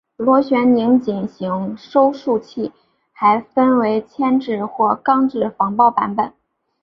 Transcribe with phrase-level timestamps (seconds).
[0.17, 2.71] 螺旋拧紧型收束器
[3.13, 6.33] 还分为铅制或钢制防爆版本。